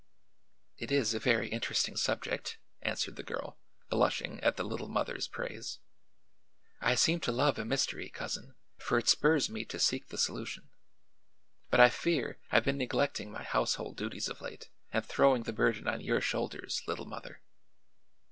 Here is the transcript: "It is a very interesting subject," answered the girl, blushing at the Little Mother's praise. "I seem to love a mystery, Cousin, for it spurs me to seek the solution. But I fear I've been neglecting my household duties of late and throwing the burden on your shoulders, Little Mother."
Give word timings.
"It 0.77 0.91
is 0.91 1.13
a 1.13 1.19
very 1.19 1.47
interesting 1.49 1.95
subject," 1.95 2.57
answered 2.81 3.17
the 3.17 3.21
girl, 3.21 3.59
blushing 3.87 4.39
at 4.39 4.55
the 4.57 4.63
Little 4.63 4.87
Mother's 4.87 5.27
praise. 5.27 5.77
"I 6.79 6.95
seem 6.95 7.19
to 7.19 7.31
love 7.31 7.59
a 7.59 7.65
mystery, 7.65 8.09
Cousin, 8.09 8.55
for 8.79 8.97
it 8.97 9.07
spurs 9.07 9.47
me 9.47 9.63
to 9.65 9.77
seek 9.77 10.07
the 10.07 10.17
solution. 10.17 10.71
But 11.69 11.81
I 11.81 11.89
fear 11.91 12.39
I've 12.51 12.65
been 12.65 12.79
neglecting 12.79 13.29
my 13.31 13.43
household 13.43 13.95
duties 13.95 14.27
of 14.27 14.41
late 14.41 14.71
and 14.91 15.05
throwing 15.05 15.43
the 15.43 15.53
burden 15.53 15.87
on 15.87 16.01
your 16.01 16.19
shoulders, 16.19 16.81
Little 16.87 17.05
Mother." 17.05 17.43